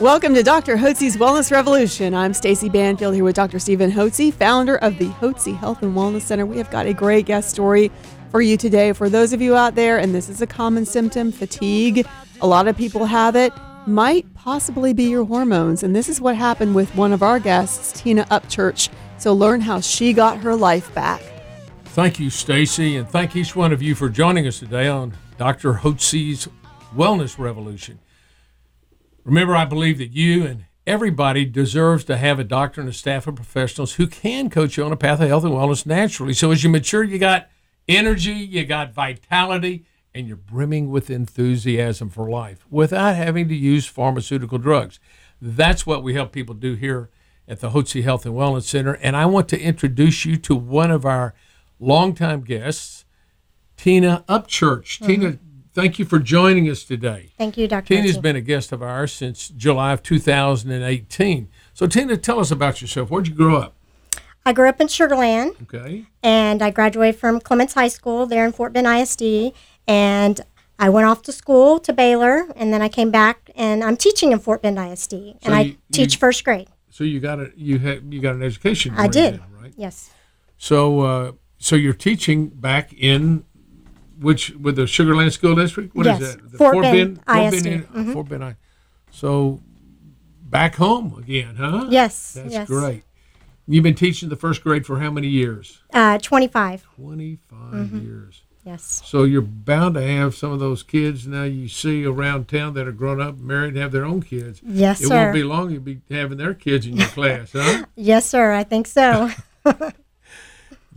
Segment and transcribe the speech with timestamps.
[0.00, 0.76] Welcome to Dr.
[0.76, 2.14] Hotze's Wellness Revolution.
[2.14, 3.58] I'm Stacy Banfield here with Dr.
[3.58, 6.46] Stephen Hotze, founder of the Hotze Health and Wellness Center.
[6.46, 7.90] We have got a great guest story
[8.30, 8.92] for you today.
[8.92, 12.06] For those of you out there, and this is a common symptom, fatigue,
[12.40, 13.52] a lot of people have it,
[13.88, 15.82] might possibly be your hormones.
[15.82, 18.90] And this is what happened with one of our guests, Tina Upchurch.
[19.18, 21.20] So learn how she got her life back.
[21.86, 25.72] Thank you, Stacy, and thank each one of you for joining us today on Dr.
[25.74, 26.46] Hotze's
[26.94, 27.98] Wellness Revolution.
[29.24, 33.26] Remember, I believe that you and everybody deserves to have a doctor and a staff
[33.26, 36.32] of professionals who can coach you on a path of health and wellness naturally.
[36.32, 37.50] So as you mature, you got
[37.86, 43.86] energy, you got vitality, and you're brimming with enthusiasm for life without having to use
[43.86, 44.98] pharmaceutical drugs.
[45.40, 47.10] That's what we help people do here
[47.46, 48.94] at the Hotze Health and Wellness Center.
[48.94, 51.34] And I want to introduce you to one of our
[51.78, 53.04] longtime guests,
[53.76, 55.04] Tina Upchurch.
[55.04, 55.47] Tina, mm-hmm.
[55.78, 57.30] Thank you for joining us today.
[57.38, 57.94] Thank you, Dr.
[57.94, 58.22] Tina's Hotze.
[58.22, 61.48] been a guest of ours since July of 2018.
[61.72, 63.10] So, Tina, tell us about yourself.
[63.10, 63.74] Where'd you grow up?
[64.44, 66.06] I grew up in Sugar Land, Okay.
[66.22, 69.52] and I graduated from Clements High School there in Fort Bend ISD,
[69.86, 70.40] and
[70.80, 74.32] I went off to school to Baylor, and then I came back, and I'm teaching
[74.32, 76.66] in Fort Bend ISD, and So I you- teach you- first grade.
[76.90, 78.94] So you got a you had you got an education.
[78.96, 79.40] I did.
[79.60, 79.72] right?
[79.76, 80.10] Yes,
[80.56, 83.44] So uh, so you're teaching back in
[84.20, 85.94] which with the Sugar Land School District?
[85.94, 86.50] What is Yes, that?
[86.52, 87.64] The Fort Bend Fort ISD.
[87.64, 88.12] Bend, Mhm.
[88.12, 88.56] Fort Bend I-
[89.10, 89.60] So
[90.42, 91.86] back home again, huh?
[91.90, 92.68] yes, That's yes.
[92.68, 93.04] great.
[93.66, 95.82] You've been teaching the first grade for how many years?
[95.92, 96.84] Uh, 25.
[96.96, 97.98] 25 Mm-hmm.
[98.00, 98.42] years.
[98.64, 102.74] Yes, So you're bound to have some of those kids now you see around town
[102.74, 104.60] that are grown up, married, and have their own kids.
[104.66, 105.14] yes, it sir.
[105.14, 107.84] won't be long you'll be having their kids in your class, huh?
[107.96, 108.52] yes, sir.
[108.52, 109.30] I think so.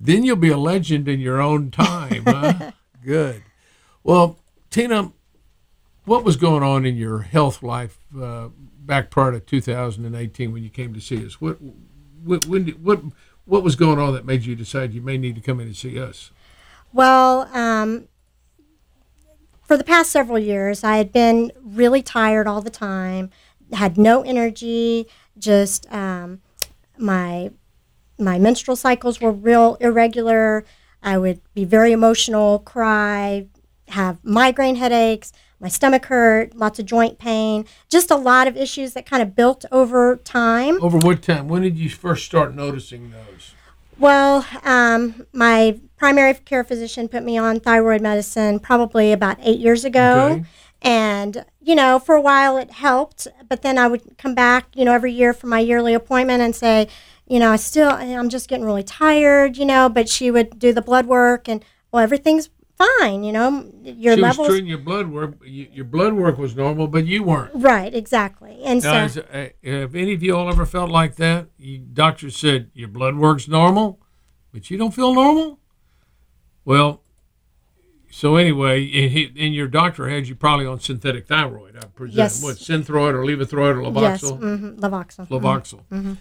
[0.00, 2.70] then you'll be a legend in your own time, huh?
[3.04, 3.42] Good.
[4.02, 4.38] Well,
[4.70, 5.12] Tina,
[6.04, 8.48] what was going on in your health life uh,
[8.80, 11.40] back prior to 2018 when you came to see us?
[11.40, 11.58] What,
[12.24, 13.02] what, when what,
[13.44, 15.76] what was going on that made you decide you may need to come in and
[15.76, 16.30] see us?
[16.92, 18.08] Well, um,
[19.62, 23.30] for the past several years, I had been really tired all the time,
[23.72, 25.06] had no energy,
[25.38, 26.40] just um,
[26.98, 27.50] my
[28.18, 30.64] my menstrual cycles were real irregular.
[31.02, 33.46] I would be very emotional, cry,
[33.88, 38.94] have migraine headaches, my stomach hurt, lots of joint pain, just a lot of issues
[38.94, 40.82] that kind of built over time.
[40.82, 41.48] Over what time?
[41.48, 43.54] When did you first start noticing those?
[43.98, 49.84] Well, um, my primary care physician put me on thyroid medicine probably about eight years
[49.84, 50.32] ago.
[50.32, 50.44] Okay.
[50.82, 54.84] And, you know, for a while it helped, but then I would come back, you
[54.84, 56.88] know, every year for my yearly appointment and say,
[57.26, 60.72] you know, I still, I'm just getting really tired, you know, but she would do
[60.72, 64.38] the blood work and, well, everything's fine, you know, your she levels.
[64.38, 65.34] was treating your blood work.
[65.44, 67.50] Your blood work was normal, but you weren't.
[67.54, 68.62] right, exactly.
[68.64, 71.48] And Now, so, is, uh, have any of you all ever felt like that?
[71.58, 74.00] You, doctor said your blood work's normal,
[74.52, 75.58] but you don't feel normal.
[76.64, 77.02] Well,
[78.10, 82.18] so anyway, and, he, and your doctor had you probably on synthetic thyroid, I presume.
[82.18, 82.42] Yes.
[82.42, 84.38] What synthroid or Levothroid or yes, Levoxyl?
[84.38, 85.28] hmm Levoxyl.
[85.28, 85.40] mhm.
[85.40, 86.16] Levoxyl.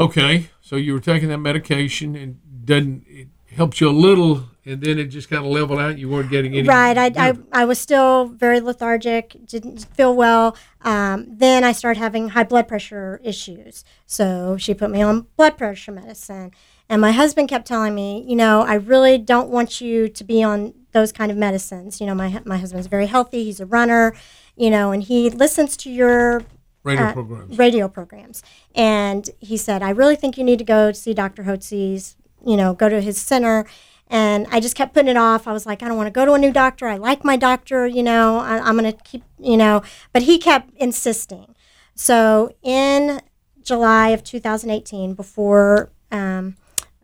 [0.00, 4.80] Okay, so you were taking that medication and didn't it helped you a little, and
[4.80, 5.98] then it just kind of leveled out.
[5.98, 6.68] You weren't getting any.
[6.68, 6.96] Right.
[6.96, 7.34] I, I.
[7.52, 10.56] I was still very lethargic, didn't feel well.
[10.82, 13.84] Um, then I started having high blood pressure issues.
[14.06, 16.52] So she put me on blood pressure medicine.
[16.90, 20.42] And my husband kept telling me, you know, I really don't want you to be
[20.42, 22.00] on those kind of medicines.
[22.00, 24.14] You know, my, my husband's very healthy, he's a runner,
[24.56, 26.42] you know, and he listens to your
[26.84, 27.58] radio uh, programs.
[27.58, 28.42] radio programs.
[28.74, 31.44] And he said, I really think you need to go see Dr.
[31.44, 33.66] Hotze's, you know, go to his center.
[34.10, 35.46] And I just kept putting it off.
[35.46, 36.86] I was like, I don't want to go to a new doctor.
[36.86, 39.82] I like my doctor, you know, I, I'm going to keep, you know,
[40.12, 41.54] but he kept insisting.
[41.94, 43.20] So in
[43.62, 46.56] July of 2018, before um,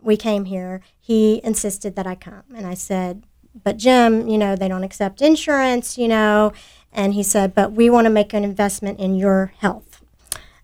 [0.00, 2.44] we came here, he insisted that I come.
[2.54, 3.24] And I said,
[3.64, 6.52] but Jim, you know, they don't accept insurance, you know.
[6.92, 10.02] And he said, but we want to make an investment in your health.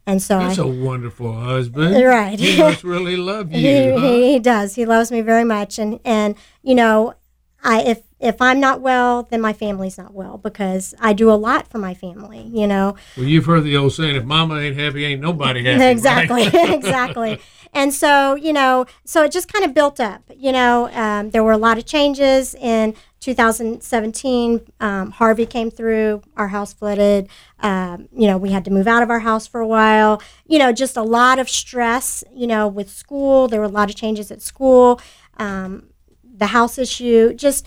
[0.06, 2.02] And so That's I, a wonderful husband.
[2.02, 2.38] Right.
[2.38, 3.58] He must really love you.
[3.58, 3.99] he, huh?
[4.00, 4.75] he, he does.
[4.75, 5.79] He loves me very much.
[5.79, 7.14] And, and, you know,
[7.62, 11.35] I, if if I'm not well, then my family's not well because I do a
[11.35, 12.97] lot for my family, you know.
[13.17, 15.85] Well, you've heard the old saying, if mama ain't happy, ain't nobody happy.
[15.85, 17.41] exactly exactly.
[17.75, 20.88] And so you know so it just kind of built up you know?
[20.93, 26.73] Um, there were a lot of changes in 2017 um, harvey came through our house
[26.73, 27.29] flooded.
[27.61, 30.21] Um, you know we had to move out of our house for a while.
[30.47, 33.47] You know just a lot of stress you know with school.
[33.47, 35.00] There were a lot of changes at school.
[35.37, 35.91] Um,
[36.38, 37.67] the house issue just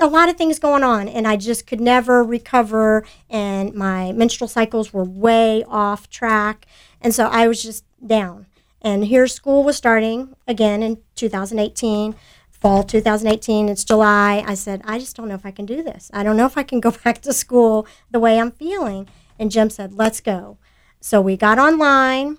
[0.00, 4.48] a lot of things going on and i just could never recover and my menstrual
[4.48, 6.66] cycles were way off track
[7.00, 8.46] and so i was just down.
[8.82, 12.14] And here school was starting again in 2018
[12.50, 14.44] fall 2018 it's july.
[14.46, 16.10] I said i just don't know if i can do this.
[16.12, 19.08] I don't know if i can go back to school the way i'm feeling.
[19.38, 20.58] And jim said let's go.
[21.00, 22.38] So we got online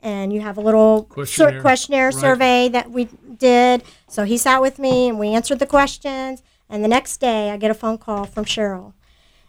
[0.00, 1.54] and you have a little Questionnaire.
[1.54, 2.14] sur- questionnaire Right.
[2.14, 3.82] survey that we did.
[4.08, 7.56] So he sat with me and we answered the questions and the next day i
[7.56, 8.92] get a phone call from cheryl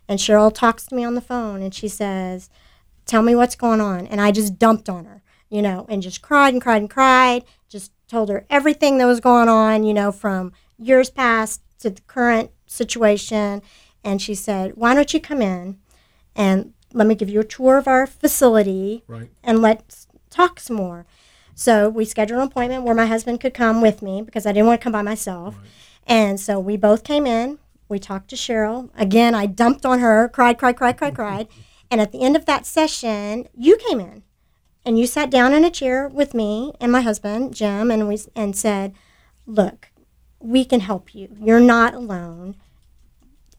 [0.08, 2.50] and cheryl talks to me on the phone and she says
[3.08, 4.06] tell me what's going on.
[4.06, 7.46] And I just dumped on her, you know, and just cried and cried and cried.
[7.70, 12.02] Just told her everything that was going on, you know, from years past to the
[12.02, 13.62] current situation.
[14.04, 15.80] And she said, Why don't you come in
[16.36, 19.30] and let me give you a tour of our facility Right.
[19.42, 21.06] and let's talk some more.
[21.56, 24.68] So we scheduled an appointment where my husband could come with me because I didn't
[24.68, 25.56] want to come by myself.
[26.08, 27.60] And so we both came in.
[27.90, 28.90] We talked to Cheryl.
[28.98, 31.48] Again, I dumped on her, cried, cried, cried, cried, cried.
[31.92, 34.24] And at the end of that session, you came in
[34.86, 38.20] and you sat down in a chair with me and my husband, Jim, and we
[38.36, 38.94] and said,
[39.46, 39.90] "Look,
[40.40, 41.36] we can help you.
[41.40, 42.56] You're not alone.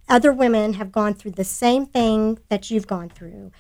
[0.09, 3.50] Other women have gone through the same thing that you've gone through.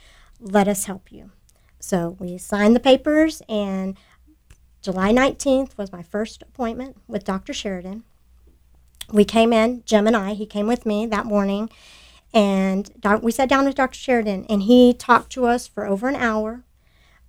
[0.40, 1.30] Let us help you."
[1.78, 3.96] So we signed the papers, and
[4.82, 7.52] July 19th was my first appointment with Dr.
[7.52, 8.04] Sheridan.
[9.12, 11.70] We came in, Jim and I, he came with me that morning,
[12.34, 12.90] and
[13.22, 13.98] we sat down with Dr.
[13.98, 16.64] Sheridan, and he talked to us for over an hour,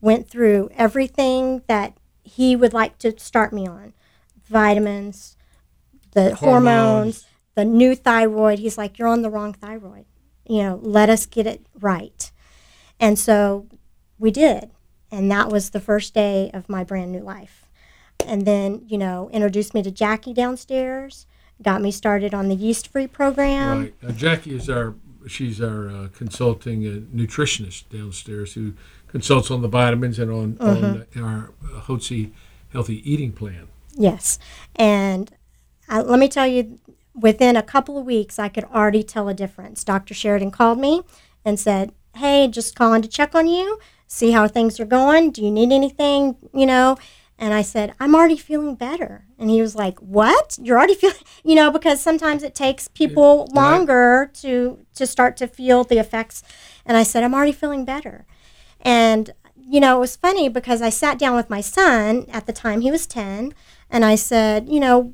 [0.02, 3.94] went through everything that he would like to start me on
[4.46, 5.38] vitamins,
[6.12, 7.26] the hormones, Hormones.
[7.56, 8.60] the new thyroid.
[8.60, 10.06] He's like, You're on the wrong thyroid.
[10.46, 12.32] You know, let us get it right.
[13.00, 13.68] And so
[14.18, 14.72] we did.
[15.12, 17.66] And that was the first day of my brand new life.
[18.26, 21.26] And then, you know, introduced me to Jackie downstairs,
[21.62, 23.82] got me started on the yeast free program.
[23.82, 23.94] Right.
[24.02, 24.96] Now, Jackie is our
[25.28, 28.74] she's our uh, consulting uh, nutritionist downstairs who
[29.08, 32.32] consults on the vitamins and on, on our uh, Hotze
[32.72, 33.68] healthy eating plan.
[33.96, 34.40] Yes.
[34.76, 35.32] And
[35.90, 36.80] uh, let me tell you,
[37.14, 39.84] within a couple of weeks, I could already tell a difference.
[39.84, 40.14] Dr.
[40.14, 41.02] Sheridan called me
[41.44, 45.32] and said, Hey, just calling to check on you, see how things are going.
[45.32, 46.36] Do you need anything?
[46.54, 46.98] You know?
[47.42, 49.26] And I said, I'm already feeling better.
[49.40, 50.60] And he was like, What?
[50.62, 53.56] You're already feeling, you know, because sometimes it takes people Right.
[53.56, 56.44] longer to, to start to feel the effects.
[56.86, 58.26] And I said, I'm already feeling better.
[58.82, 62.54] And, you know, it was funny because I sat down with my son at the
[62.54, 63.54] time, he was 10,
[63.90, 65.14] and I said, you know,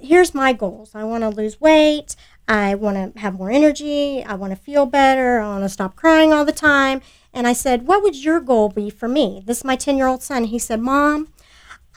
[0.00, 0.94] here's my goals.
[0.94, 2.14] I want to lose weight.
[2.46, 4.22] I want to have more energy.
[4.24, 5.40] I want to feel better.
[5.40, 7.02] I want to stop crying all the time.
[7.32, 9.42] And I said, What would your goal be for me?
[9.44, 10.44] This is my 10 year old son.
[10.44, 11.28] He said, Mom,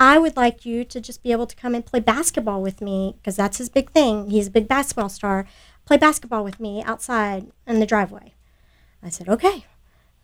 [0.01, 3.13] I would like you to just be able to come and play basketball with me
[3.18, 4.31] because that's his big thing.
[4.31, 5.45] He's a big basketball star.
[5.86, 8.33] Play basketball with me outside in the driveway.
[9.03, 9.65] I said, Okay.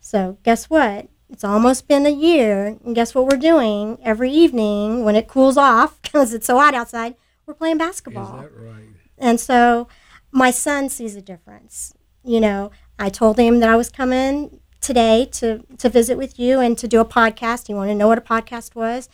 [0.00, 1.06] So guess what?
[1.30, 5.56] It's almost been a year, and guess what we're doing every evening when it cools
[5.56, 7.14] off because it's so hot outside?
[7.46, 8.40] We're playing basketball.
[8.40, 8.88] Is that right?
[9.16, 9.86] And so
[10.32, 11.94] my son sees a difference.
[12.24, 16.58] You know, I told him that I was coming today to, to visit with you
[16.58, 17.68] and to do a podcast.
[17.68, 19.08] He wanted to know what a podcast was.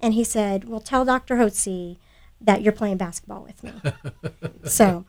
[0.00, 1.36] And he said, Well, tell Dr.
[1.36, 1.96] Hotze
[2.40, 3.72] that you're playing basketball with me.
[4.64, 5.04] so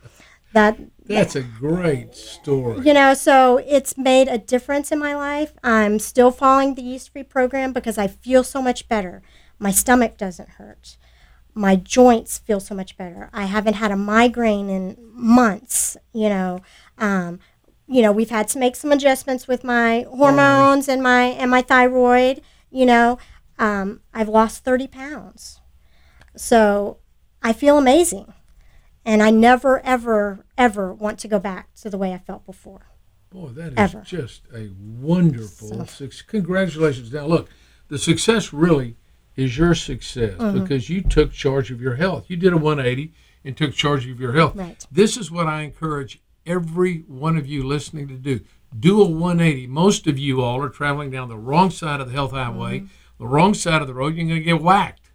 [0.52, 2.84] that That's a great story.
[2.84, 5.52] you know, so it's made a difference in my life.
[5.62, 9.22] I'm still following the yeast free program because I feel so much better.
[9.58, 10.96] My stomach doesn't hurt.
[11.54, 13.28] My joints feel so much better.
[13.32, 16.60] I haven't had a migraine in months, you know.
[16.98, 17.38] Um,
[17.86, 21.62] you know, we've had to make some adjustments with my hormones and my and my
[21.62, 23.18] thyroid, you know.
[23.60, 25.60] Um, I've lost 30 pounds.
[26.34, 26.96] So
[27.42, 28.32] I feel amazing.
[29.04, 32.86] And I never, ever, ever want to go back to the way I felt before.
[33.30, 34.00] Boy, that is Ever.
[34.00, 36.22] just a wonderful success.
[36.22, 37.12] Congratulations.
[37.12, 37.48] Now, look,
[37.88, 38.96] the success really
[39.36, 40.60] is your success Mm-hmm.
[40.60, 42.24] because you took charge of your health.
[42.28, 43.12] You did a 180
[43.44, 44.56] and took charge of your health.
[44.56, 44.84] Right.
[44.90, 48.40] This is what I encourage every one of you listening to do.
[48.78, 49.66] Do a 180.
[49.68, 52.86] Most of you all are traveling down the wrong side of the health highway, Mm-hmm.
[53.20, 54.16] The wrong side of the road.
[54.16, 55.10] You're going to get whacked.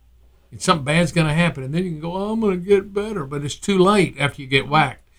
[0.52, 2.66] And something bad's going to happen, and then you can go, oh, I'm going to
[2.66, 5.10] get better, but it's too late after you get whacked.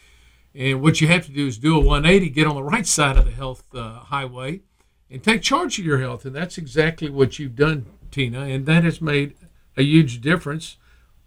[0.55, 3.19] And what you have to do is do a 180, get on the right side
[3.19, 4.63] of the health uh, highway,
[5.11, 6.25] and take charge of your health.
[6.25, 9.35] And that's exactly what you've done, Tina, and that has made
[9.77, 10.79] a huge difference.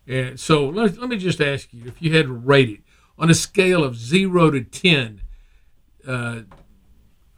[0.08, 2.80] And so let, let me just ask you if you had to rate it
[3.20, 5.22] on a scale of zero to 10
[6.08, 6.40] uh,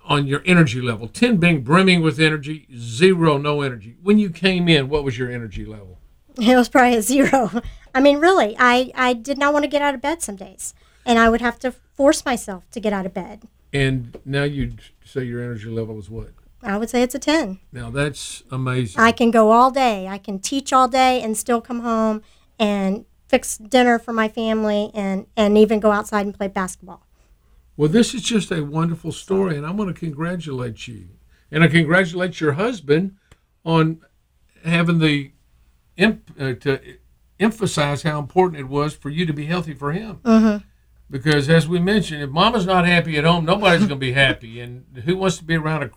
[0.06, 3.96] on your energy level, 10 being brimming with energy, zero, no energy.
[4.02, 6.00] When you came in, what was your energy level?
[6.40, 7.62] It was probably a zero.
[7.96, 10.74] I mean, really, I, I did not want to get out of bed some days,
[11.06, 13.48] and I would have to force myself to get out of bed.
[13.74, 16.32] And now you say your energy level is what?
[16.64, 17.60] I would say it's a 10.
[17.72, 19.02] Now that's amazing.
[19.02, 20.08] I can go all day.
[20.08, 22.22] I can teach all day and still come home
[22.60, 27.08] and fix dinner for my family and, and even go outside and play basketball.
[27.82, 31.08] Well, this is just a wonderful story, and I want to congratulate you.
[31.50, 33.16] And I congratulate your husband
[33.66, 34.02] on
[34.64, 35.32] having the
[35.98, 36.80] imp, uh, to
[37.40, 40.18] emphasize how important it was for you to be healthy for him.
[40.18, 40.64] Mm-hmm.
[41.10, 44.60] Because as we mentioned, if mama's not happy at home, nobody's going to be happy.
[44.60, 45.90] And who wants to be around a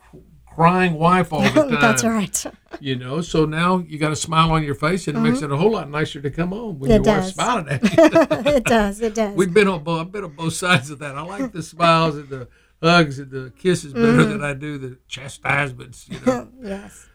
[0.54, 1.80] crying wife all the time?
[1.80, 2.44] That's right.
[2.80, 5.50] You know, so now you got a smile on your face, and it makes it
[5.50, 7.34] a whole lot nicer to come home when It your wife's does.
[7.34, 7.82] smiling at
[8.46, 8.52] you.
[8.54, 9.00] it does.
[9.00, 9.34] It does.
[9.36, 10.00] We've been on both.
[10.00, 11.16] I've been on both sides of that.
[11.16, 12.48] I like the smiles and the
[12.82, 14.30] hugs and the kisses better Mm-hmm.
[14.30, 16.08] than I do the chastisements.
[16.08, 16.48] You know.
[16.62, 17.06] yes.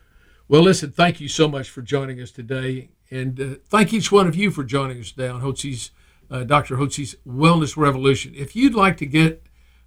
[0.48, 0.92] well, listen.
[0.92, 4.52] Thank you so much for joining us today, and uh, thank each one of you
[4.52, 5.92] for joining us today on Hotze's
[6.32, 6.78] uh, Dr.
[6.78, 8.34] Hotze's Wellness Revolution.
[8.36, 9.44] If you'd like to get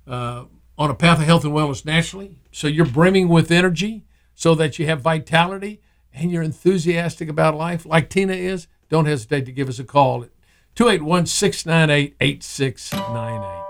[0.07, 0.45] uh,
[0.79, 4.79] on a path of health and wellness naturally, so you're brimming with energy, so that
[4.79, 5.81] you have vitality
[6.13, 10.23] and you're enthusiastic about life, like Tina is, don't hesitate to give us a call
[10.23, 10.31] at
[10.75, 13.63] 281 698 8698.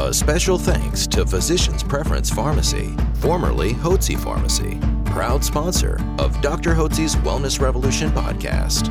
[0.00, 6.74] A special thanks to Physicians Preference Pharmacy, formerly Hotze Pharmacy, proud sponsor of Dr.
[6.74, 8.90] Hotze's Wellness Revolution podcast.